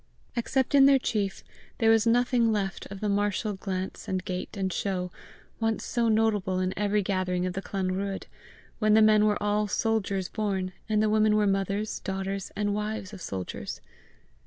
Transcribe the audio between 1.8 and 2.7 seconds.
was nothing